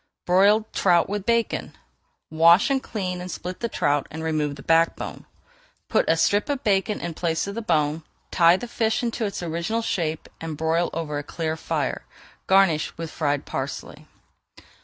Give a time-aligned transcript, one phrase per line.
[0.25, 1.77] BROILED TROUT WITH BACON
[2.31, 5.27] Wash, clean, and split a trout, and remove the back bone.
[5.89, 8.01] Put a strip of bacon in place of the bone,
[8.31, 12.03] tie the fish into its original shape and broil over a clear fire.
[12.47, 14.07] Garnish with fried parsley.